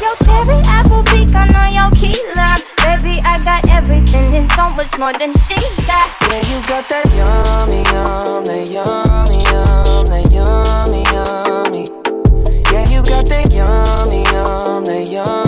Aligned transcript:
your 0.00 0.16
cherry 0.24 0.60
apple 0.66 1.02
pecan 1.04 1.54
on 1.54 1.72
your 1.72 1.90
key 1.92 2.16
lime. 2.34 2.62
Baby, 2.84 3.20
I 3.24 3.38
got 3.44 3.68
everything 3.68 4.34
and 4.34 4.50
so 4.52 4.70
much 4.70 4.96
more 4.98 5.12
than 5.12 5.32
she's 5.32 5.76
got. 5.86 6.08
Yeah, 6.30 6.42
you 6.50 6.58
got 6.68 6.88
that 6.88 7.06
yummy, 7.14 7.82
yum, 7.92 8.44
that 8.44 8.70
yummy, 8.70 9.42
yum, 9.50 10.04
that 10.10 10.26
yummy, 10.32 11.02
yummy. 11.12 11.84
Yeah, 12.72 12.88
you 12.88 13.02
got 13.02 13.26
that 13.28 13.52
yummy, 13.52 14.22
yum, 14.32 14.84
that 14.84 15.08
yummy, 15.10 15.47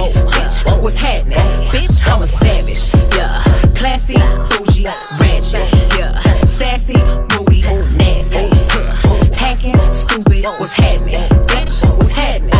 Happening? 0.00 0.26
Bitch, 0.32 0.82
what's 0.82 0.96
happening? 0.96 1.38
Bitch, 1.70 2.00
I'm 2.06 2.22
a 2.22 2.26
savage. 2.26 2.90
Yeah. 3.16 3.42
Classy, 3.74 4.14
bougie, 4.14 4.84
ratchet. 5.20 5.98
Yeah. 5.98 6.18
Sassy, 6.46 6.94
moody, 7.36 7.62
nasty. 7.96 8.36
Yeah. 8.36 9.34
Hacking, 9.34 9.78
stupid, 9.88 10.44
what's 10.44 10.72
happening? 10.72 11.20
Bitch, 11.46 11.96
what's 11.96 12.10
happening? 12.10 12.50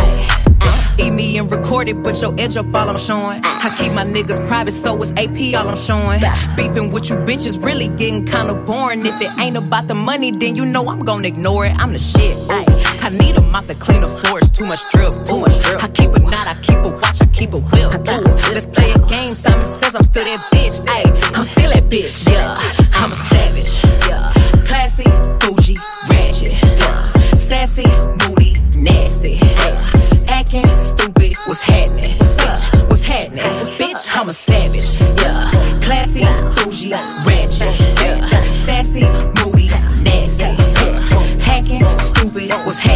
Uh, 0.61 0.95
Eat 0.99 1.11
me 1.11 1.37
and 1.39 1.51
record 1.51 1.89
it, 1.89 2.01
but 2.03 2.21
your 2.21 2.33
edge 2.39 2.57
up 2.57 2.73
all 2.75 2.89
I'm 2.89 2.97
showing. 2.97 3.41
I 3.43 3.75
keep 3.77 3.93
my 3.93 4.03
niggas 4.03 4.45
private, 4.47 4.73
so 4.73 5.01
it's 5.01 5.11
AP 5.13 5.55
all 5.59 5.67
I'm 5.69 5.75
showing. 5.75 6.21
Beefing 6.55 6.91
with 6.91 7.09
you 7.09 7.15
bitches 7.17 7.63
really 7.63 7.87
getting 7.87 8.25
kinda 8.25 8.53
boring. 8.53 9.05
If 9.05 9.19
it 9.21 9.31
ain't 9.39 9.57
about 9.57 9.87
the 9.87 9.95
money, 9.95 10.31
then 10.31 10.55
you 10.55 10.65
know 10.65 10.87
I'm 10.89 10.99
gonna 11.03 11.27
ignore 11.27 11.65
it. 11.65 11.73
I'm 11.79 11.93
the 11.93 11.99
shit. 11.99 12.37
Ooh. 12.51 12.80
I 13.11 13.17
need 13.17 13.35
a 13.35 13.41
mop 13.41 13.67
to 13.67 13.75
clean 13.75 13.99
the 13.99 14.07
floors, 14.07 14.49
too 14.49 14.65
much 14.65 14.87
drip. 14.89 15.11
Too 15.25 15.37
much 15.37 15.59
drip. 15.59 15.83
I 15.83 15.89
keep 15.89 16.11
a 16.15 16.19
knot, 16.19 16.47
I 16.47 16.55
keep 16.61 16.77
a 16.77 16.89
watch, 16.89 17.21
I 17.21 17.25
keep 17.27 17.53
a 17.53 17.59
whip. 17.59 17.91
Ooh. 18.07 18.53
Let's 18.55 18.67
play 18.67 18.89
a 18.91 18.99
game. 18.99 19.35
Simon 19.35 19.65
says 19.65 19.95
I'm 19.95 20.03
still 20.03 20.23
that 20.23 20.39
bitch. 20.53 20.79
Ayy, 20.85 21.35
I'm 21.35 21.43
still 21.43 21.69
that 21.71 21.89
bitch. 21.89 22.25
Yeah, 22.31 22.55
I'm 22.93 23.11
a 23.11 23.15
savage. 23.15 23.83
Yeah, 24.07 24.31
classy, 24.63 25.03
bougie, 25.43 25.77
ratchet. 26.07 26.53
Yeah, 26.79 27.11
sassy, 27.35 27.83
moody, 28.23 28.55
nasty. 28.77 29.39
Yeah. 29.43 30.29
Acting 30.29 30.73
stupid, 30.73 31.35
what's 31.47 31.59
happening? 31.59 32.15
Bitch, 32.15 32.89
what's 32.89 33.03
happening? 33.05 33.43
Bitch, 33.43 34.07
I'm 34.15 34.29
a 34.29 34.33
savage. 34.33 34.95
Yeah, 35.19 35.51
classy, 35.83 36.23
bougie, 36.55 36.93
ratchet. 37.27 37.75
Yeah, 37.99 38.21
sassy, 38.63 39.03
moody, 39.43 39.67
nasty. 39.99 40.43
Yeah. 40.43 40.99
Hacking, 41.43 41.83
stupid, 41.99 42.49
what's 42.65 42.79
happening? 42.79 42.90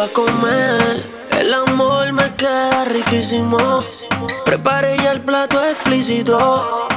A 0.00 0.08
comer, 0.08 1.08
el 1.30 1.54
amor 1.54 2.12
me 2.12 2.34
queda 2.34 2.84
riquísimo. 2.84 3.84
Prepare 4.44 4.96
ya 4.96 5.12
el 5.12 5.20
plato 5.20 5.64
explícito. 5.64 6.88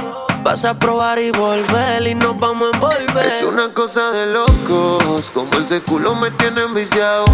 Vas 0.42 0.64
a 0.64 0.74
probar 0.74 1.20
y 1.20 1.30
volver 1.30 2.06
y 2.08 2.14
nos 2.16 2.38
vamos 2.40 2.72
a 2.72 2.76
envolver. 2.76 3.26
Es 3.26 3.44
una 3.44 3.72
cosa 3.72 4.10
de 4.10 4.26
locos, 4.32 5.30
como 5.32 5.58
ese 5.60 5.80
culo 5.82 6.16
me 6.16 6.32
tiene 6.32 6.62
enviciado. 6.62 7.24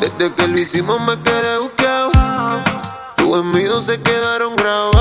Desde 0.00 0.34
que 0.34 0.48
lo 0.48 0.58
hicimos 0.58 1.00
me 1.00 1.20
quedé 1.22 1.58
buqueado. 1.58 2.10
Tus 3.16 3.38
envidios 3.38 3.84
se 3.84 4.00
quedaron 4.00 4.56
grabados 4.56 4.94
en. 4.94 4.95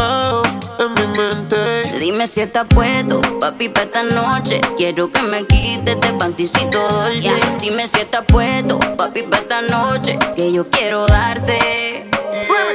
Dime 2.26 2.34
si 2.34 2.42
estás 2.42 2.66
puesto, 2.68 3.22
papi, 3.40 3.70
pa' 3.70 3.84
esta 3.84 4.02
noche. 4.02 4.60
Quiero 4.78 5.12
que 5.12 5.22
me 5.22 5.46
quites 5.46 6.02
de 6.02 6.14
panticito 6.14 6.80
dolce. 6.90 7.30
Dime 7.60 7.88
si 7.88 8.00
estás 8.00 8.26
puesto, 8.26 8.80
papi, 8.98 9.22
pa' 9.22 9.38
esta 9.38 9.62
noche. 9.62 10.18
Que 10.36 10.52
yo 10.52 10.68
quiero 10.72 11.06
darte. 11.06 12.10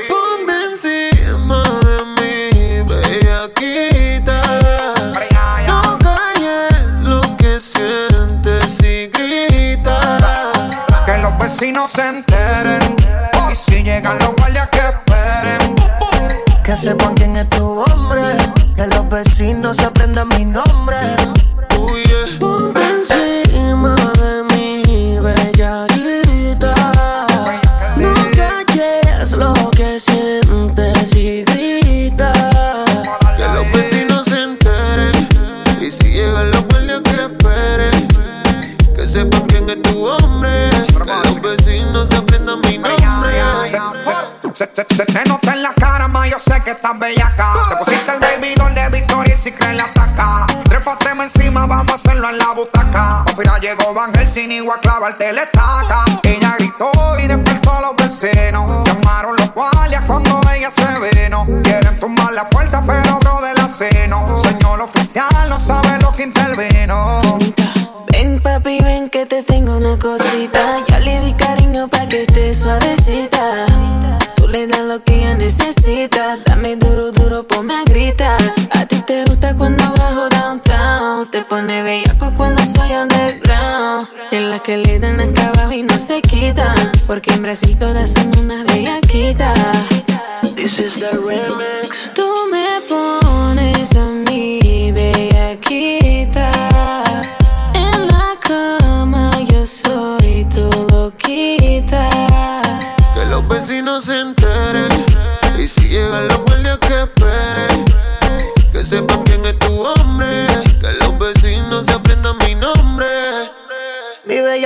Ponte 0.09 0.53
encima 0.71 1.65
de 1.81 2.05
mí, 2.15 2.83
bellaquita. 2.89 4.41
No 5.67 5.99
calles 5.99 7.09
lo 7.09 7.21
que 7.37 7.59
sientes 7.59 8.79
y 8.85 9.09
grita. 9.09 10.53
Que 11.07 11.19
los 11.19 11.37
vecinos 11.41 11.91
se 11.91 12.07
enteren. 12.07 12.95
Y 13.51 13.57
si 13.57 13.83
llegan 13.83 14.17
los 14.21 14.33
guardias 14.37 14.69
que 14.69 14.79
esperen. 14.79 15.75
Que 16.63 16.77
sepan 16.77 17.15
quién 17.15 17.37
es 17.37 17.51
tu 17.51 17.81
hombre. 17.81 18.50
Vecinos 19.11 19.77
se 19.77 19.85
aprendan 19.87 20.29
mi 20.29 20.45
nombre. 20.45 20.97
Soy 82.81 82.95
underground. 82.95 84.09
En 84.31 84.51
la 84.51 84.59
que 84.61 84.77
le 84.77 84.99
dan 84.99 85.21
acá 85.21 85.49
abajo 85.49 85.73
y 85.73 85.83
no 85.83 85.99
se 85.99 86.21
quitan. 86.23 86.75
Porque 87.07 87.33
en 87.33 87.43
Brasil 87.43 87.77
todas 87.79 88.13
son 88.13 88.31
unas 88.39 88.65
bellaquitas. 88.65 89.59
This 90.55 90.79
is 90.79 90.95
the 90.95 91.11
remix. 91.13 92.09
Tú 92.15 92.29
me 92.51 92.81
pones 92.89 93.95
a 93.97 94.07
mí 94.27 94.93
bellaquita. 94.93 96.51
En 97.75 98.09
la 98.09 98.37
cama 98.41 99.31
yo 99.51 99.67
soy 99.67 100.47
tu 100.55 100.69
loquita. 100.93 102.09
Que 103.15 103.27
los 103.27 103.47
vecinos 103.49 104.05
se 104.05 104.21
enteren. 104.21 105.05
Y 105.59 105.67
si 105.67 105.89
llegan 105.89 106.29
los 106.29 106.39
guardias 106.45 106.79
que 106.79 107.03
esperen. 107.03 107.85
Que 108.73 108.85
sepan 108.85 109.30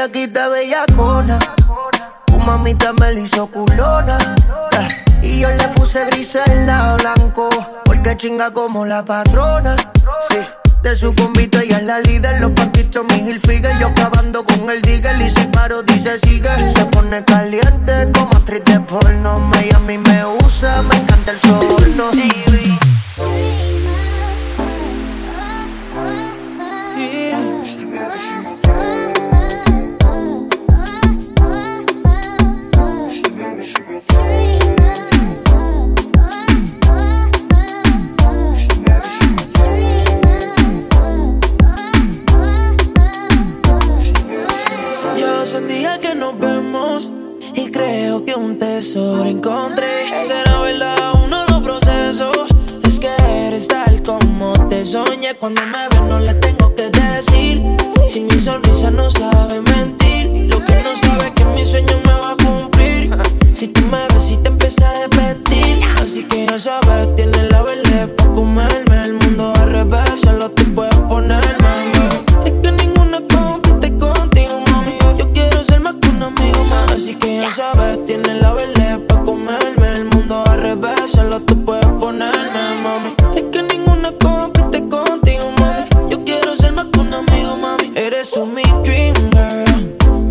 bellaquita 0.05 0.49
bellacona. 0.49 1.39
Tu 2.27 2.39
mamita 2.39 2.93
me 2.93 3.13
la 3.15 3.21
hizo 3.21 3.47
culona. 3.47 4.19
eh, 4.79 5.05
Y 5.23 5.41
yo 5.41 5.49
le 5.51 5.69
puse 5.69 6.05
grisela 6.07 6.97
blanco. 6.97 7.49
Porque 7.85 8.17
chinga 8.17 8.53
como 8.53 8.85
la 8.85 9.05
patrona. 9.05 9.77
Sí. 10.29 10.39
De 10.83 10.95
su 10.95 11.15
convito 11.15 11.59
ella 11.61 11.79
es 11.79 11.85
la 11.85 11.99
líder, 12.01 12.43
los 12.43 12.51
paquitos 12.51 13.07
mi 13.09 13.15
Hilfiger 13.27 13.79
Yo 13.79 13.87
acabando 13.87 14.45
con 14.45 14.69
el 14.69 14.83
digger 14.83 15.19
y 15.19 15.31
si 15.31 15.47
paro 15.47 15.83
dice 15.83 16.19
sigue 16.19 16.51
Se 16.67 16.85
pone 16.85 17.25
caliente 17.25 18.13
como 18.13 18.37
actriz 18.37 18.63
de 18.67 18.81
porno 18.81 19.41
mí 19.87 19.99
me 19.99 20.25
usa, 20.45 20.83
me 20.83 20.97
encanta 20.97 21.33
el 21.33 21.39
sol, 21.39 21.95
no 21.97 22.11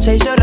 girl. 0.03 0.42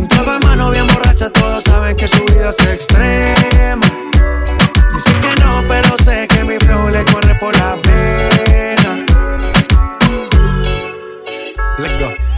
Un 0.00 0.08
trago 0.08 0.32
de 0.32 0.38
mano 0.46 0.70
bien 0.70 0.86
borracha, 0.86 1.28
todos 1.28 1.62
saben 1.64 1.94
que 1.94 2.08
su 2.08 2.24
vida 2.24 2.48
es 2.48 2.66
extrema. 2.66 3.86
Dice 4.94 5.12
que 5.20 5.44
no, 5.44 5.62
pero 5.68 5.98
sé 5.98 6.26
que 6.26 6.42
mi 6.42 6.56
flow 6.58 6.88
le 6.88 7.04
corre 7.04 7.34
por 7.34 7.54
la 7.58 7.76
pena. 7.82 9.04
Let's 11.76 12.02
go. 12.02 12.29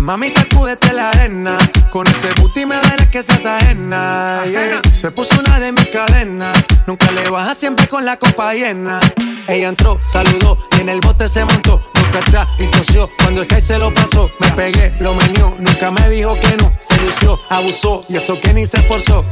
Mami, 0.00 0.30
sacúdete 0.30 0.94
la 0.94 1.10
arena. 1.10 1.58
Con 1.90 2.06
ese 2.06 2.32
booty 2.40 2.64
me 2.64 2.76
duele 2.76 3.10
que 3.10 3.22
seas 3.22 3.44
ajena. 3.44 4.42
yeah. 4.46 4.80
Se 4.90 5.10
puso 5.10 5.38
una 5.38 5.60
de 5.60 5.72
mis 5.72 5.88
cadenas. 5.88 6.56
Nunca 6.86 7.10
le 7.12 7.28
baja 7.28 7.54
siempre 7.54 7.86
con 7.86 8.06
la 8.06 8.16
copa 8.16 8.54
llena. 8.54 8.98
Ella 9.46 9.68
entró, 9.68 10.00
saludó 10.10 10.56
y 10.76 10.80
en 10.80 10.88
el 10.88 11.00
bote 11.00 11.28
se 11.28 11.44
montó. 11.44 11.82
Boca 11.94 12.18
atrás 12.26 12.48
y 12.58 12.66
tosió. 12.68 13.10
Cuando 13.22 13.42
el 13.42 13.46
que 13.46 13.60
se 13.60 13.78
lo 13.78 13.92
pasó, 13.92 14.30
me 14.40 14.50
pegué, 14.52 14.94
lo 15.00 15.14
menió. 15.14 15.54
Nunca 15.58 15.90
me 15.90 16.08
dijo 16.08 16.34
que 16.40 16.56
no. 16.56 16.72
Se 16.80 16.96
lució, 16.96 17.38
abusó 17.50 18.02
y 18.08 18.16
eso 18.16 18.40
que 18.40 18.54
ni 18.54 18.64
se 18.64 18.78
esforzó. 18.78 19.22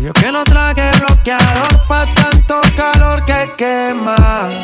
Yo 0.00 0.12
que 0.12 0.32
no 0.32 0.42
traje 0.42 0.90
bloqueador 0.98 1.86
pa' 1.86 2.12
tanto 2.12 2.60
calor 2.76 3.24
que 3.24 3.52
quema. 3.56 4.63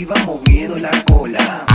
arriba 0.00 0.14
moviendo 0.24 0.76
la 0.78 0.90
cola. 1.04 1.66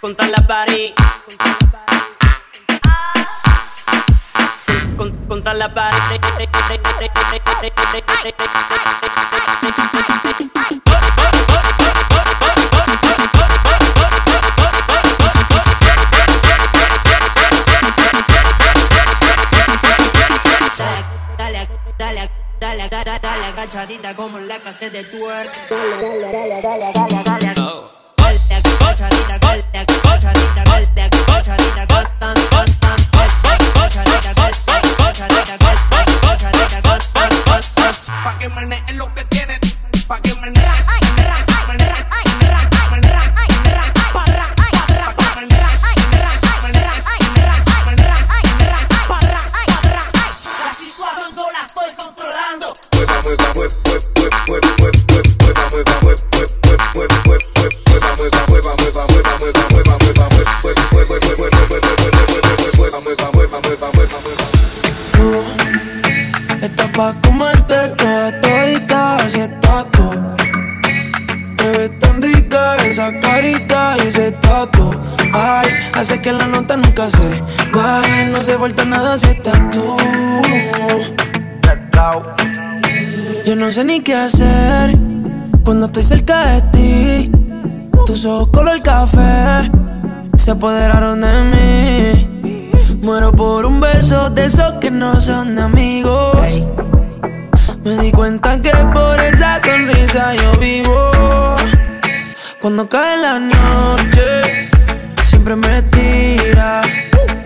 Contra 0.00 0.26
la 0.26 0.46
pared. 0.46 0.92
Contra 5.28 5.54
la 5.54 5.72
pared. 5.72 5.94
Casa 24.74 24.90
de 24.90 25.04
twerk. 25.04 25.83
Nada 78.72 79.18
si 79.18 79.26
estás 79.26 79.60
tú. 79.70 79.96
Yo 83.44 83.56
no 83.56 83.70
sé 83.70 83.84
ni 83.84 84.00
qué 84.00 84.14
hacer 84.14 84.96
cuando 85.64 85.86
estoy 85.86 86.02
cerca 86.02 86.46
de 86.46 86.60
ti. 86.72 87.30
Tus 88.06 88.24
ojos 88.24 88.48
color 88.48 88.80
café 88.82 89.70
se 90.36 90.50
apoderaron 90.52 91.20
de 91.20 91.42
mí. 91.52 92.98
Muero 93.02 93.32
por 93.32 93.66
un 93.66 93.80
beso 93.80 94.30
de 94.30 94.46
esos 94.46 94.74
que 94.80 94.90
no 94.90 95.20
son 95.20 95.58
amigos. 95.58 96.62
Me 97.84 97.96
di 97.98 98.12
cuenta 98.12 98.62
que 98.62 98.72
por 98.94 99.20
esa 99.20 99.60
sonrisa 99.60 100.34
yo 100.36 100.58
vivo. 100.58 101.10
Cuando 102.62 102.88
cae 102.88 103.18
la 103.18 103.38
noche 103.38 104.70
siempre 105.22 105.54
me 105.54 105.82
tira. 105.82 106.80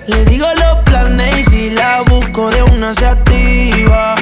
Le 0.09 0.25
digo 0.25 0.47
los 0.55 0.79
planes 0.85 1.37
y 1.37 1.45
si 1.45 1.71
la 1.71 2.01
busco 2.01 2.51
de 2.51 2.63
una 2.63 2.95
se 2.95 3.07
activa. 3.07 4.15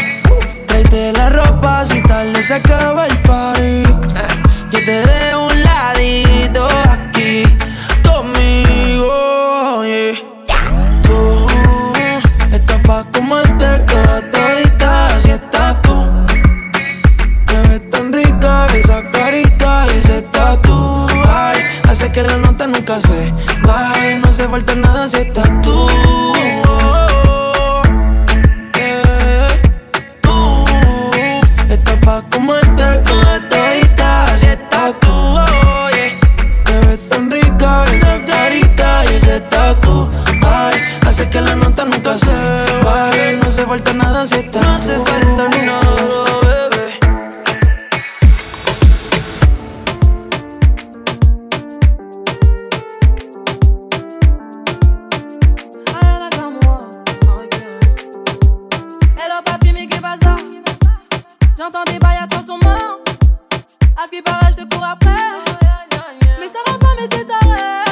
Tráete 0.66 1.12
la 1.12 1.30
ropa 1.30 1.84
si 1.84 2.02
tal 2.02 2.32
le 2.32 2.42
se 2.42 2.54
acaba 2.54 3.06
el 3.06 3.16
party. 3.22 4.05
après. 64.82 65.10
Mais 66.40 66.48
ça 66.48 66.60
va 66.70 66.78
pas, 66.78 66.94
mais. 66.98 67.85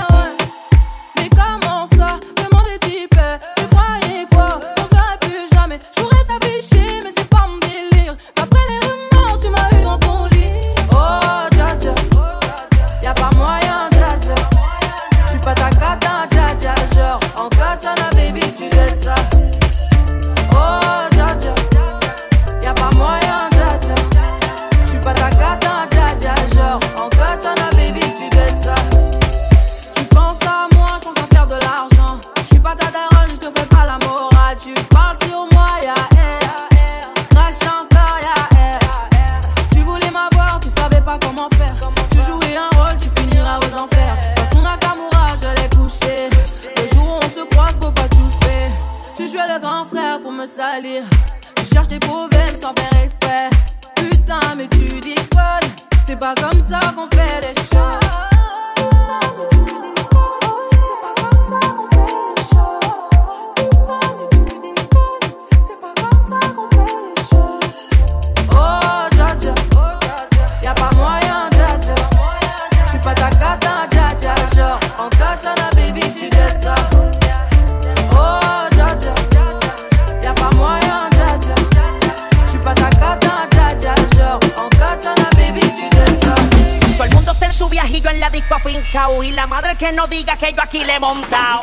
que 89.84 89.92
no 89.92 90.06
diga 90.06 90.34
que 90.38 90.50
yo 90.50 90.62
aquí 90.62 90.82
le 90.82 90.94
he 90.94 90.98
montado. 90.98 91.60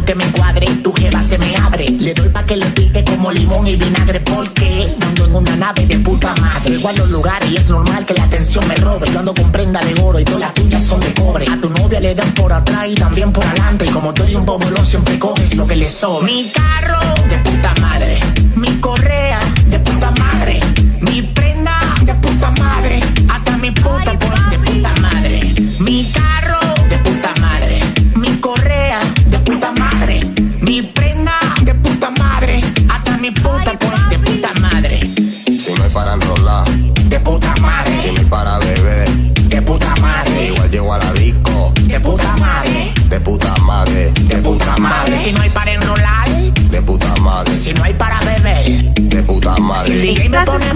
No 0.00 0.06
te 0.06 0.14
me 0.14 0.32
cuadre, 0.32 0.66
tu 0.82 0.92
jeva 0.92 1.22
se 1.22 1.36
me 1.38 1.54
abre. 1.56 1.88
Le 1.90 2.14
doy 2.14 2.28
pa' 2.28 2.44
que 2.44 2.56
le 2.56 2.66
pique 2.66 3.04
como 3.04 3.30
limón 3.30 3.66
y 3.66 3.76
vinagre 3.76 4.20
porque 4.20 4.94
ando 5.00 5.26
en 5.26 5.34
una 5.34 5.56
nave 5.56 5.86
de 5.86 5.98
puta 5.98 6.34
madre. 6.40 6.70
Llego 6.70 6.88
a 6.88 6.92
los 6.92 7.10
lugares 7.10 7.50
y 7.50 7.56
es 7.56 7.68
normal 7.68 8.04
que 8.06 8.14
la 8.14 8.24
atención 8.24 8.66
me 8.68 8.76
robe. 8.76 9.10
Yo 9.12 9.18
ando 9.18 9.34
con 9.34 9.50
prenda 9.52 9.80
de 9.80 10.00
oro 10.02 10.18
y 10.18 10.24
todas 10.24 10.40
las 10.40 10.54
tuyas 10.54 10.82
son 10.82 11.00
de 11.00 11.12
cobre. 11.14 11.46
A 11.50 11.60
tu 11.60 11.70
novia 11.70 12.00
le 12.00 12.14
dan 12.14 12.32
por 12.34 12.52
atrás 12.52 12.86
y 12.88 12.94
también 12.94 13.32
por 13.32 13.44
adelante. 13.44 13.86
Y 13.86 13.88
como 13.88 14.14
tú 14.14 14.22
eres 14.22 14.36
un 14.36 14.46
bobolón, 14.46 14.86
siempre 14.86 15.18
coges 15.18 15.54
lo 15.54 15.66
que 15.66 15.76
le 15.76 15.88
sobra. 15.88 16.26
Mi 16.26 16.50
carro 16.50 17.00
de 17.28 17.38
puta 17.38 17.74
madre. 17.80 18.20
Mi 18.54 18.80
correa 18.80 19.40
de 19.66 19.78
puta 19.80 20.10
madre. 20.12 20.29
Si 38.14 38.18
hay 38.20 38.24
para 38.26 38.58
beber, 38.58 39.10
De 39.48 39.62
puta 39.62 39.94
madre. 40.00 40.46
igual 40.46 40.70
llego 40.70 40.92
a 40.92 40.98
la 40.98 41.12
disco. 41.12 41.72
De 41.86 42.00
puta 42.00 42.36
madre. 42.36 42.92
De 43.08 43.20
puta 43.20 43.54
madre, 43.62 44.10
De 44.12 44.36
puta 44.36 44.76
madre. 44.78 45.16
Si 45.24 45.32
no 45.32 45.40
hay 45.42 45.50
para 45.50 45.72
enrolar. 45.72 46.28
de 46.28 46.82
puta 46.82 47.14
madre, 47.20 47.54
Si 47.54 47.72
no 47.72 47.82
hay 47.84 47.94
para 47.94 48.20
beber. 48.20 48.94
de 48.94 49.22
puta 49.22 49.54
Si 49.54 49.60
el 49.60 49.62
madre. 49.62 49.94
DJ 50.00 50.28
me 50.28 50.44
pone 50.44 50.66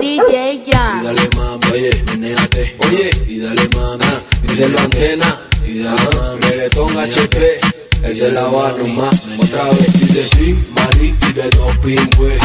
DJ 0.00 0.62
Jan. 0.70 1.04
dale 1.04 1.28
mami, 1.36 1.72
oye, 1.72 2.04
menéate, 2.12 2.76
oye, 2.86 3.10
y 3.28 3.38
dale 3.38 3.68
mami, 3.74 4.04
díselo 4.42 4.78
antena, 4.80 5.40
y 5.66 5.78
dale 5.78 6.02
mami, 6.16 6.40
reggaetón 6.42 6.98
HP, 6.98 7.60
él 8.02 8.14
se 8.14 8.30
la 8.30 8.42
va 8.42 8.72
nomás, 8.72 9.22
otra 9.38 9.64
vez 9.70 9.92
dice 9.94 10.28
Tim, 10.36 10.56
Mari 10.74 11.14
y 11.28 11.32
de 11.32 11.50
dos 11.50 11.76
pingües, 11.78 12.38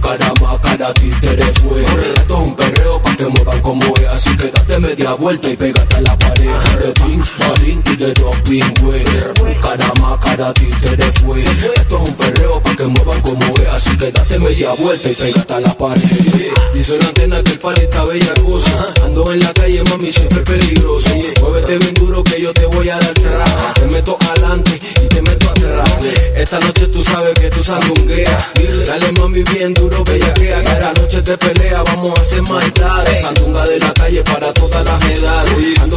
caramba, 0.00 0.58
cada 0.62 0.92
títere 0.94 1.52
fue, 1.60 1.82
esto 1.82 2.34
es 2.34 2.40
un 2.40 2.56
perreo 2.56 3.02
pa' 3.02 3.16
que 3.16 3.26
muevan 3.26 3.60
como 3.60 3.94
es, 3.96 4.06
así 4.06 4.36
que 4.36 4.48
date 4.48 4.78
media 4.78 5.14
vuelta 5.14 5.48
y 5.48 5.56
pégate 5.56 5.96
a 5.96 6.00
la 6.00 6.18
pared, 6.18 6.50
de 6.80 6.92
Tim, 6.92 7.24
Mari 7.38 7.82
y 7.84 7.96
de 7.96 8.14
pingües, 8.44 9.04
un 9.40 9.54
caramba, 9.54 10.18
cada 10.20 10.52
títere 10.54 11.12
fue, 11.12 11.38
esto 11.40 12.02
es 12.02 12.10
un 12.10 12.16
perreo 12.16 12.60
pa' 12.62 12.76
que 12.76 12.84
muevan 12.84 13.20
como 13.20 13.46
es, 13.56 13.68
así 13.68 13.96
que 13.96 14.10
date 14.10 14.38
media 14.38 14.72
vuelta 14.78 15.10
y 15.10 15.14
pégate 15.14 15.52
a 15.54 15.60
la 15.60 15.74
pared, 15.74 16.02
dice 16.74 16.98
la 16.98 17.06
antena 17.06 17.42
que 17.42 17.52
el 17.52 17.58
pali 17.58 17.80
está 17.82 18.04
bella 18.04 18.34
cosa, 18.42 18.78
ando 19.04 19.32
en 19.32 19.40
la 19.40 19.52
calle 19.52 19.82
mami 19.84 20.10
siempre 20.10 20.40
peligroso, 20.40 21.10
muévete 21.40 21.78
bien 21.78 21.94
duro 21.94 22.24
que 22.24 22.40
yo 22.40 22.52
te 22.52 22.66
voy 22.66 22.88
a 22.88 22.98
dar 22.98 23.14
tras, 23.14 23.74
te 23.74 23.86
meto 23.86 24.16
adelante 24.20 24.78
y 25.02 25.06
te 25.06 25.22
meto 25.22 25.50
atrás, 25.50 25.90
esta 26.34 26.58
noche 26.60 26.86
tú 26.88 27.04
sabes 27.04 27.38
que 27.38 27.50
tú 27.50 27.62
sandungueas, 27.62 28.44
dale 28.86 29.12
mami 29.12 29.42
bien 29.44 29.74
duro 29.74 29.99
bella 30.04 30.34
que 30.34 30.46
la 30.46 30.92
noche 30.92 31.22
te 31.22 31.36
pelea, 31.38 31.82
vamos 31.82 32.18
a 32.18 32.22
hacer 32.22 32.42
maldades, 32.42 33.20
sandunga 33.20 33.64
de 33.66 33.78
la 33.78 33.92
calle 33.94 34.22
para 34.24 34.52
todas 34.52 34.69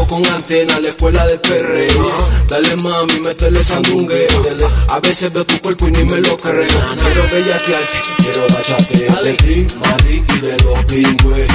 con 0.07 0.25
antena, 0.25 0.79
la 0.79 0.89
escuela 0.89 1.25
de 1.27 1.37
perreo, 1.37 2.03
dale 2.47 2.75
mami, 2.77 3.19
métele 3.23 3.63
sandungueo, 3.63 4.41
a 4.89 4.99
veces 4.99 5.31
veo 5.31 5.45
tu 5.45 5.59
cuerpo 5.61 5.87
y 5.87 5.91
ni 5.91 6.03
me 6.03 6.19
lo 6.21 6.35
creo, 6.37 6.67
quiero 6.97 7.23
bellaquearte, 7.31 7.95
quiero 8.17 8.41
bachate, 8.53 9.05
dale. 9.05 9.33
Tim, 9.33 9.67
Mari 9.79 10.23
y 10.27 10.39
de 10.39 10.57
los 10.63 10.85
pingües, 10.85 11.47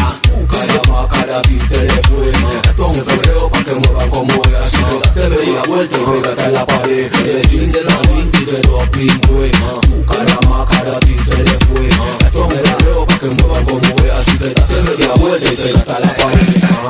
caramba, 0.51 1.09
cara 1.09 1.43
títere 1.43 2.03
fue, 2.09 2.31
esto 2.31 2.91
es 2.91 2.99
un 2.99 3.05
perreo 3.05 3.49
pa' 3.49 3.65
que 3.65 3.75
muevan 3.75 4.11
como 4.11 4.35
es, 4.45 4.55
así 4.55 4.79
que 4.79 5.21
date 5.21 5.29
bella 5.29 5.63
vuelta 5.67 5.97
y 5.97 6.05
pégate 6.05 6.43
a 6.43 6.49
la 6.49 6.67
pared, 6.67 7.11
de 7.11 7.41
Tim, 7.43 7.73
de 7.73 7.85
la 7.85 8.01
y 8.15 8.45
de 8.45 8.63
los 8.69 8.89
pingües, 8.91 9.53
caramba, 10.07 10.67
cara 10.67 11.01
títere 11.01 11.59
fue, 11.67 11.89
esto 11.89 12.29
es 12.33 12.37
un 12.37 12.49
perreo 12.49 13.07
pa' 13.07 13.19
que 13.19 13.29
muevan 13.29 13.65
como 13.65 13.97
es, 14.05 14.13
así 14.13 14.39
que 14.39 14.49
date 14.49 14.83
media 14.83 15.13
vuelta 15.15 15.53
y 15.53 15.57
pégate 15.57 15.93
a 15.93 16.01
la 16.01 16.17
pared. 16.17 16.39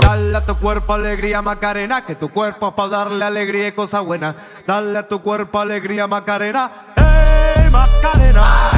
Dale 0.00 0.36
a 0.36 0.46
tu 0.46 0.56
cuerpo 0.56 0.94
alegría 0.94 1.42
Macarena, 1.58 2.06
que 2.06 2.14
tu 2.14 2.28
cuerpo 2.28 2.68
es 2.68 2.74
para 2.74 2.88
darle 2.88 3.24
alegría 3.24 3.66
y 3.66 3.72
cosa 3.72 3.98
buena. 3.98 4.36
Dale 4.64 4.96
a 4.96 5.08
tu 5.08 5.20
cuerpo 5.20 5.58
alegría 5.58 6.06
Macarena, 6.06 6.70
¡Ey 6.96 7.68
Macarena! 7.72 8.70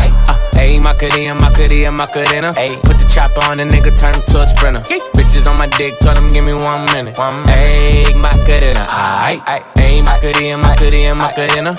Ayy, 0.56 0.80
Macarena, 0.80 1.34
Macarena, 1.34 1.90
Macarena. 1.90 2.52
Ayy, 2.56 2.76
put 2.82 2.96
the 2.96 3.04
chopper 3.06 3.44
on 3.50 3.58
the 3.58 3.64
nigga, 3.64 3.92
turn 3.98 4.14
him 4.14 4.22
to 4.28 4.40
a 4.40 4.46
sprinter. 4.46 4.80
Bitches 5.12 5.46
on 5.46 5.58
my 5.58 5.66
dick, 5.76 5.98
tell 5.98 6.14
them 6.14 6.28
give 6.28 6.44
me 6.44 6.54
one 6.54 6.84
minute. 6.92 7.18
One 7.18 7.44
Ayy, 7.44 8.14
Macarena. 8.14 8.86
Ayy, 8.88 10.02
Macarena, 10.02 10.56
Macarena, 10.56 11.14
Macarena. 11.14 11.76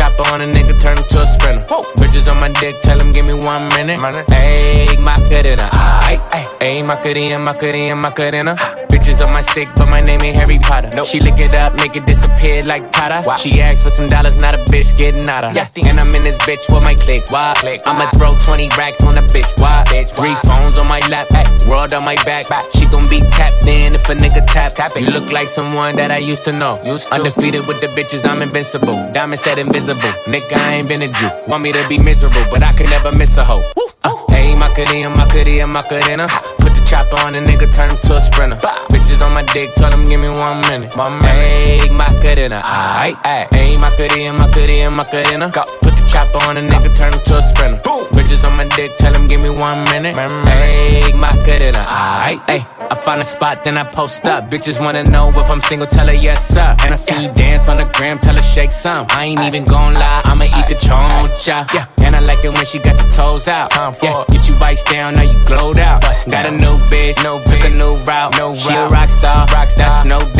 Chopper 0.00 0.32
on 0.32 0.40
a 0.40 0.46
nigga, 0.46 0.80
turn 0.80 0.96
him 0.96 1.04
to 1.10 1.20
a 1.20 1.26
sprinter. 1.26 1.60
Bitches 2.00 2.30
on 2.32 2.40
my 2.40 2.48
dick, 2.48 2.80
tell 2.80 2.96
them 2.96 3.12
give 3.12 3.26
me 3.26 3.34
one 3.34 3.68
minute. 3.76 4.00
Ayy, 4.00 4.96
Macarena, 4.98 5.68
aight. 6.08 6.20
Ayy, 6.60 6.86
Macarena, 6.86 7.38
Macarena, 7.38 7.94
Macarena. 7.94 8.56
Bitches 8.88 9.20
on 9.24 9.30
my 9.30 9.42
stick, 9.42 9.68
but 9.76 9.90
my 9.90 10.00
name 10.00 10.22
ain't 10.22 10.38
Harry 10.38 10.58
Potter. 10.58 10.88
She 11.04 11.20
lick 11.20 11.38
it 11.38 11.52
up, 11.52 11.74
make 11.76 11.96
it 11.96 12.06
disappear 12.06 12.62
like 12.64 12.90
Tata. 12.92 13.20
She 13.36 13.60
asked 13.60 13.84
for 13.84 13.90
some 13.90 14.06
dollars, 14.08 14.40
not 14.40 14.54
a 14.54 14.58
bitch 14.72 14.96
getting 14.96 15.28
out 15.28 15.44
of. 15.44 15.54
And 15.54 16.00
I'm 16.00 16.14
in 16.14 16.24
this 16.24 16.38
bitch 16.38 16.72
with 16.72 16.82
my 16.82 16.94
click. 16.94 17.30
Why? 17.30 17.52
I'ma 17.84 18.10
throw 18.12 18.38
20 18.38 18.70
racks 18.78 19.04
on 19.04 19.18
a 19.18 19.22
bitch. 19.22 19.52
Why? 19.60 19.84
bitch. 19.88 20.16
Three 20.16 20.34
phones 20.48 20.78
on 20.78 20.88
my 20.88 21.00
lap, 21.10 21.28
ay, 21.34 21.44
world 21.68 21.92
on 21.92 22.06
my 22.06 22.16
back. 22.24 22.46
She 22.72 22.86
gon' 22.86 23.06
be 23.10 23.20
tapped 23.36 23.66
in 23.66 23.94
if 23.94 24.08
a 24.08 24.14
nigga 24.14 24.46
tap. 24.46 24.74
tap 24.74 24.92
it. 24.96 25.02
You 25.02 25.10
look 25.10 25.30
like 25.30 25.50
someone 25.50 25.96
that 25.96 26.10
I 26.10 26.18
used 26.18 26.46
to 26.46 26.52
know. 26.52 26.80
Undefeated 27.12 27.66
with 27.66 27.82
the 27.82 27.88
bitches, 27.88 28.26
I'm 28.26 28.40
invincible. 28.40 28.96
Diamond 29.12 29.40
said 29.40 29.58
invisible. 29.58 29.89
Nigga, 29.98 30.52
I 30.54 30.74
ain't 30.74 30.88
been 30.88 31.02
a 31.02 31.08
Jew. 31.08 31.28
Want 31.48 31.62
me 31.64 31.72
to 31.72 31.88
be 31.88 31.98
miserable, 32.04 32.44
but 32.50 32.62
I 32.62 32.72
could 32.74 32.88
never 32.90 33.10
miss 33.18 33.36
a 33.38 33.44
hoe. 33.44 33.62
Uh, 34.04 34.14
Ayy, 34.30 34.56
Macarena, 34.58 35.10
Macarena, 35.10 35.66
Macarena. 35.66 36.28
Put 36.58 36.69
the 36.69 36.69
chopper 36.90 37.20
on 37.22 37.36
a 37.36 37.40
nigga, 37.40 37.72
turn 37.72 37.88
him 37.88 37.98
to 38.02 38.16
a 38.16 38.20
sprinter. 38.20 38.56
Bitches 38.90 39.24
on 39.24 39.32
my 39.32 39.44
dick, 39.54 39.74
told 39.76 39.94
him 39.94 40.04
give 40.04 40.18
me 40.18 40.28
one 40.28 40.60
minute. 40.66 40.96
My 40.96 41.08
make 41.22 41.92
my 41.92 42.10
cadena, 42.18 42.60
aight. 42.60 43.14
Ayy, 43.22 43.80
my 43.80 43.90
cadena, 43.94 44.36
my 44.36 44.46
cadena, 44.50 44.90
my 44.90 45.04
cadena. 45.04 45.52
Put 45.82 45.94
the 45.94 46.04
chopper 46.10 46.42
on 46.48 46.56
a 46.56 46.62
nigga, 46.62 46.90
turn 46.98 47.14
him 47.14 47.20
to 47.22 47.36
a 47.38 47.42
sprinter. 47.42 47.80
Bitches 48.10 48.42
on 48.44 48.56
my 48.56 48.66
dick, 48.74 48.90
tell 48.98 49.14
him 49.14 49.28
give 49.28 49.40
me 49.40 49.50
one 49.50 49.78
minute. 49.94 50.16
Make 50.16 51.14
my 51.14 51.30
cadena, 51.46 51.84
aight, 51.86 52.40
ayy. 52.48 52.66
I 52.90 53.00
find 53.04 53.20
a 53.20 53.24
spot, 53.24 53.62
then 53.64 53.78
I 53.78 53.84
post 53.84 54.26
up. 54.26 54.50
Bitches 54.50 54.80
wanna 54.84 55.04
know 55.04 55.30
if 55.30 55.48
I'm 55.48 55.60
single, 55.60 55.86
tell 55.86 56.08
her 56.08 56.12
yes, 56.12 56.48
sir. 56.48 56.74
And 56.82 56.92
I 56.92 56.96
see 56.96 57.24
you 57.24 57.32
dance 57.34 57.68
on 57.68 57.76
the 57.76 57.84
gram, 57.84 58.18
tell 58.18 58.34
her 58.34 58.42
shake 58.42 58.72
some. 58.72 59.06
I 59.10 59.26
ain't 59.26 59.40
even 59.42 59.64
gon' 59.64 59.94
lie, 59.94 60.22
I'ma 60.24 60.44
eat 60.44 60.66
the 60.66 60.74
choncha. 60.74 61.72
Yeah, 61.72 61.86
and 62.10 62.16
I 62.16 62.26
like 62.26 62.44
it 62.44 62.50
when 62.50 62.66
she 62.66 62.78
got 62.80 62.98
the 62.98 63.06
toes 63.14 63.46
out. 63.46 63.70
time 63.70 63.94
Yeah, 64.02 64.24
get 64.28 64.48
you 64.48 64.56
vice 64.56 64.82
down, 64.82 65.14
now 65.14 65.22
you 65.22 65.38
glowed 65.46 65.78
out. 65.78 66.02
Got 66.02 66.46
a 66.46 66.50
new 66.50 66.76
bitch, 66.90 67.22
no 67.22 67.38
took 67.44 67.62
a 67.62 67.70
new 67.70 67.94
route. 68.02 68.34
No 68.36 68.54
she 68.54 68.74
a 68.74 68.88
rock 68.88 69.08
star, 69.08 69.46
rock 69.54 69.68
that's 69.76 70.08
no 70.08 70.18
doubt. 70.32 70.39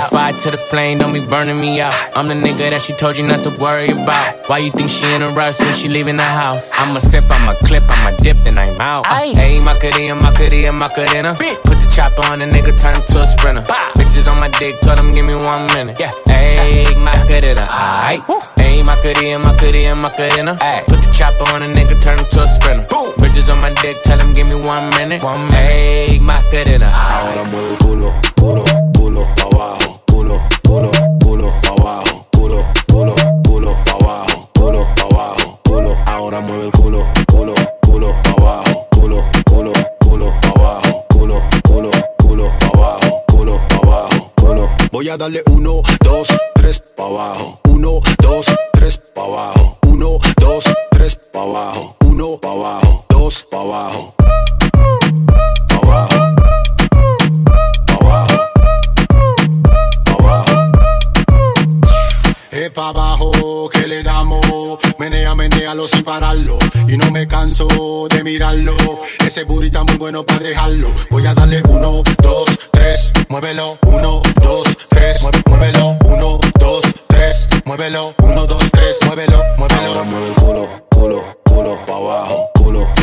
Fire 0.00 0.32
to 0.32 0.50
the 0.50 0.56
flame, 0.56 0.98
don't 0.98 1.12
be 1.12 1.24
burning 1.26 1.60
me 1.60 1.80
out. 1.80 1.94
I'm 2.14 2.28
the 2.28 2.34
nigga 2.34 2.70
that 2.70 2.82
she 2.82 2.92
told 2.92 3.16
you 3.16 3.26
not 3.26 3.42
to 3.44 3.50
worry 3.58 3.90
about. 3.90 4.48
Why 4.48 4.58
you 4.58 4.70
think 4.70 4.90
she 4.90 5.04
in 5.14 5.22
a 5.22 5.30
rush 5.30 5.58
when 5.60 5.74
she 5.74 5.88
leaving 5.88 6.16
the 6.16 6.22
house? 6.24 6.70
I'ma 6.74 6.98
sip, 6.98 7.24
I'ma 7.30 7.54
clip, 7.54 7.82
I'ma 7.88 8.16
dip, 8.18 8.36
then 8.44 8.58
I'm 8.58 8.80
out. 8.80 9.04
Ayy, 9.06 9.64
Macarena, 9.64 10.14
Macarena, 10.16 10.72
Macarena. 10.72 11.34
Put 11.64 11.78
the 11.80 11.88
chopper 11.94 12.24
on 12.32 12.42
a 12.42 12.46
nigga, 12.46 12.72
turn 12.80 12.94
him 12.94 13.02
to 13.08 13.22
a 13.22 13.26
sprinter. 13.26 13.62
Bitches 13.96 14.30
on 14.30 14.38
my 14.40 14.48
dick, 14.58 14.80
told 14.80 14.98
him 14.98 15.10
give 15.10 15.24
me 15.26 15.34
one 15.34 15.66
minute. 15.74 15.98
Yeah, 16.00 16.10
ayy, 16.28 16.96
Macarena, 17.02 17.66
aight. 17.66 18.22
Ayy, 18.58 18.84
Macarena, 18.86 19.38
Macarena, 19.38 19.94
Macarena. 19.96 20.54
Ayy, 20.56 20.86
put 20.86 21.02
the 21.02 21.10
chopper 21.12 21.44
on 21.54 21.62
a 21.62 21.66
nigga, 21.66 22.00
turn 22.02 22.18
him 22.18 22.26
to 22.30 22.42
a 22.42 22.48
sprinter. 22.48 22.86
Bitches 23.20 23.50
on 23.52 23.60
my 23.60 23.72
dick, 23.82 23.96
tell 24.02 24.18
him 24.18 24.32
give 24.32 24.46
me 24.46 24.54
one 24.54 24.88
minute. 24.96 25.22
One 25.22 25.46
minute. 25.46 26.10
Ayy, 26.10 26.20
Macarena, 26.22 26.90
Ahora 26.96 27.44
mueve 27.44 27.76
culo, 27.78 28.12
culo, 28.36 28.64
culo 28.94 29.22
abajo, 29.42 29.89
culo, 30.70 30.90
culo, 31.24 31.48
abajo, 31.68 32.26
culo, 32.30 32.64
culo, 32.88 33.14
culo 33.44 33.72
pa' 33.84 33.92
abajo, 33.92 34.48
culo 34.54 34.86
pa' 34.94 35.02
abajo, 35.02 35.60
culo. 35.64 35.96
Ahora 36.06 36.40
mueve 36.40 36.66
el 36.66 36.70
culo, 36.70 37.04
culo, 37.26 37.54
culo 37.82 38.14
pa' 38.22 38.30
abajo, 38.30 38.86
culo, 38.92 39.24
culo, 39.46 39.72
culo 39.98 40.32
pa' 40.40 40.48
abajo, 40.48 41.04
culo, 41.08 41.42
culo, 41.64 41.90
culo 42.18 42.50
pa' 42.60 42.66
abajo, 42.68 43.24
culo 43.26 43.60
abajo, 43.82 44.32
culo. 44.36 44.68
Voy 44.92 45.08
a 45.08 45.16
darle 45.16 45.42
uno, 45.50 45.82
dos, 46.04 46.28
tres 46.54 46.80
pa' 46.96 47.06
abajo, 47.06 47.58
uno, 47.68 48.00
dos, 48.22 48.46
tres 48.72 49.00
pa' 49.12 49.24
abajo, 49.24 49.78
uno, 49.88 50.18
dos, 50.36 50.64
tres 50.92 51.18
pa' 51.32 51.42
abajo, 51.42 51.96
uno 52.04 52.38
pa' 52.40 52.52
abajo, 52.52 53.04
dos 53.08 53.44
pa' 53.50 53.60
abajo. 53.60 54.14
Pa' 62.74 62.90
abajo 62.90 63.68
que 63.68 63.86
le 63.88 64.02
damos, 64.02 64.78
menea, 64.98 65.34
menealo 65.34 65.88
sin 65.88 66.04
pararlo. 66.04 66.56
Y 66.86 66.96
no 66.96 67.10
me 67.10 67.26
canso 67.26 67.66
de 68.08 68.22
mirarlo. 68.22 68.76
Ese 69.26 69.44
burrito 69.44 69.84
muy 69.84 69.96
bueno 69.96 70.24
para 70.24 70.40
dejarlo. 70.40 70.88
Voy 71.10 71.26
a 71.26 71.34
darle 71.34 71.62
uno, 71.68 72.02
dos, 72.22 72.46
tres, 72.70 73.12
muévelo. 73.28 73.76
Uno, 73.86 74.22
dos, 74.40 74.68
tres, 74.88 75.26
muévelo. 75.46 75.96
Uno, 76.04 76.38
dos, 76.58 76.82
tres, 77.08 77.48
muévelo. 77.64 78.14
Uno, 78.22 78.46
dos, 78.46 78.70
tres, 78.70 78.98
muévelo, 79.04 79.42
muévelo. 79.58 79.86
Ahora 79.86 80.02
mueve 80.04 80.28
el 80.28 80.34
culo, 80.34 80.68
culo, 80.90 81.24
culo 81.44 81.78
pa' 81.86 81.96
abajo. 81.96 82.50
Culo 82.54 82.99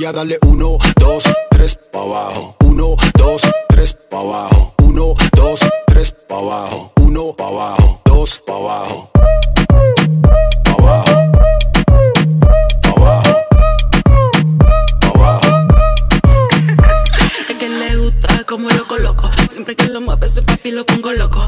Voy 0.00 0.06
a 0.06 0.12
darle 0.12 0.38
uno, 0.46 0.78
dos, 0.98 1.24
tres 1.50 1.78
pa' 1.92 2.00
abajo. 2.00 2.56
Uno, 2.64 2.96
dos, 3.18 3.42
tres 3.68 3.94
pa' 4.08 4.20
abajo. 4.20 4.74
Uno, 4.78 5.14
dos, 5.36 5.60
tres 5.88 6.14
pa' 6.26 6.36
abajo. 6.36 6.90
Uno 7.02 7.36
pa' 7.36 7.48
abajo. 7.48 8.00
Dos 8.06 8.40
pa' 8.46 8.54
abajo. 8.54 9.10
Pa'. 9.12 11.04
Es 17.50 17.54
que 17.58 17.68
le 17.68 17.96
gusta 17.98 18.44
como 18.44 18.70
lo 18.70 18.88
coloco. 18.88 19.30
Siempre 19.50 19.76
que 19.76 19.86
lo 19.86 20.00
mueve 20.00 20.24
ese 20.24 20.40
papi 20.40 20.70
lo 20.70 20.86
pongo 20.86 21.12
loco. 21.12 21.46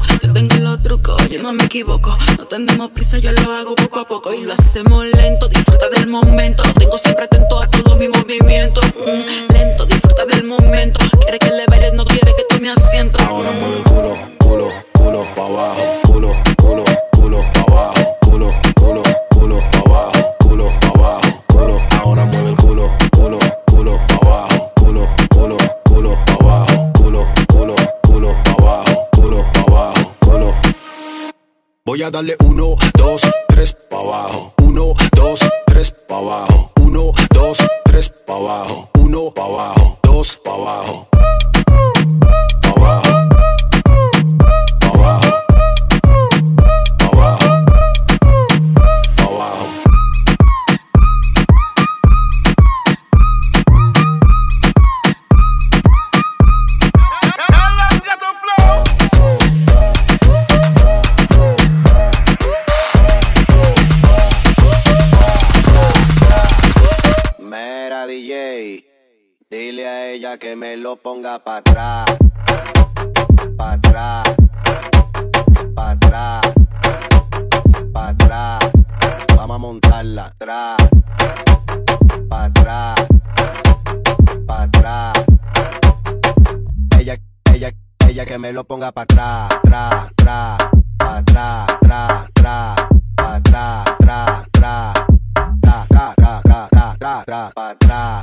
Yo 1.29 1.41
no 1.41 1.53
me 1.53 1.63
equivoco. 1.63 2.15
No 2.37 2.45
tenemos 2.45 2.91
prisa, 2.91 3.17
yo 3.17 3.31
lo 3.31 3.51
hago 3.53 3.75
poco 3.75 3.99
a 3.99 4.07
poco. 4.07 4.33
Y 4.33 4.43
lo 4.43 4.53
hacemos 4.53 5.05
lento, 5.05 5.47
disfruta 5.47 5.89
del 5.89 6.07
momento. 6.07 6.63
Lo 6.63 6.73
tengo 6.73 6.97
siempre 6.97 7.25
atento 7.25 7.61
a 7.61 7.69
todos 7.69 7.97
mis 7.97 8.09
movimientos. 8.09 8.85
Mm, 8.85 9.53
lento, 9.53 9.85
disfruta 9.85 10.25
del 10.25 10.43
momento. 10.43 10.99
Quiere 11.21 11.39
que 11.39 11.49
le 11.49 11.65
bailes, 11.67 11.93
no 11.93 12.05
quiere 12.05 12.35
que 12.35 12.43
tome 12.49 12.69
asiento. 12.69 13.21
Ahora 13.23 13.51
mueve 13.51 13.77
el 13.77 13.83
culo, 13.83 14.17
culo, 14.37 14.69
culo 14.93 15.25
pa' 15.35 15.45
abajo. 15.45 16.02
A 32.03 32.11
darle 32.11 32.35
uno, 32.43 32.75
dos, 32.97 33.21
tres 33.47 33.75
pa' 33.89 33.99
abajo. 33.99 34.53
Uno, 34.61 34.93
dos, 35.15 35.39
tres 35.65 35.93
pa' 36.07 36.17
abajo. 36.17 36.71
Uno, 36.81 37.11
dos, 37.29 37.57
tres 37.85 38.11
pa' 38.25 38.35
abajo. 38.35 38.89
Uno 38.95 39.31
pa' 39.31 39.45
abajo. 39.45 39.99
Dos 40.03 40.37
pa' 40.43 40.53
abajo. 40.53 41.12
Que 70.37 70.55
me 70.55 70.77
lo 70.77 70.95
ponga 70.95 71.37
pa' 71.39 71.57
atrás, 71.57 72.05
pa' 73.57 73.73
atrás, 73.73 74.23
pa' 75.75 75.91
atrás, 75.91 76.41
pa' 77.93 78.07
atrás. 78.09 78.59
Vamos 79.35 79.55
a 79.55 79.57
montarla 79.59 80.25
atrás, 80.25 80.77
pa' 82.29 82.45
atrás, 82.45 82.95
pa' 84.47 84.63
atrás. 84.63 85.13
Ella, 86.99 87.17
ella, 87.53 87.71
ella 88.07 88.25
que 88.25 88.37
me 88.37 88.53
lo 88.53 88.63
ponga 88.63 88.91
pa' 88.91 89.01
atrás, 89.01 89.49
atrás, 89.51 90.09
atrás, 90.17 90.57
atrás, 90.99 91.67
atrás, 91.81 92.29
atrás, 92.37 92.77
atrás, 93.17 93.85
atrás, 93.97 94.47
atrás. 94.47 94.93
Tra, 95.61 95.85
tra, 95.87 96.13
tra, 96.15 96.41
tra, 96.41 96.67
tra, 96.69 96.97
tra, 96.97 97.23
tra, 97.25 97.69
atrás. 97.69 98.22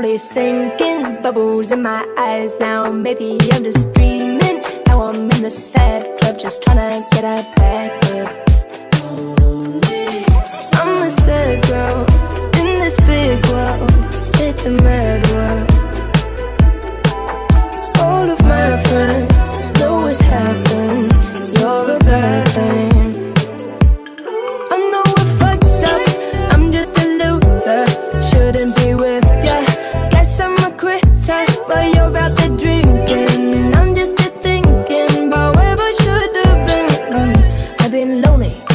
slowly 0.00 0.18
sinking, 0.18 1.22
bubbles 1.22 1.72
in 1.72 1.82
my 1.82 2.06
eyes 2.16 2.54
now. 2.60 2.90
Maybe 2.90 3.36
I'm 3.52 3.64
just 3.64 3.92
dreaming. 3.94 4.62
Now 4.86 5.08
I'm 5.08 5.30
in 5.30 5.42
the 5.42 5.50
sad 5.50 6.20
club, 6.20 6.38
just 6.38 6.62
trying 6.62 6.76
to 6.76 7.16
get 7.16 7.24
out 7.24 7.56
back 7.56 8.04
up. 8.12 8.47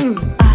Mm. 0.04 0.53